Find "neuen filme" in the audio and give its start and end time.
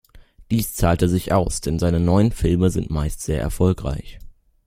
1.99-2.71